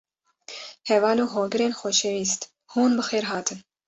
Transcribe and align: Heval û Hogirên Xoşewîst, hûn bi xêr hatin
Heval 0.87 1.17
û 1.23 1.25
Hogirên 1.33 1.73
Xoşewîst, 1.79 2.41
hûn 2.71 2.91
bi 2.97 3.03
xêr 3.09 3.25
hatin 3.31 3.59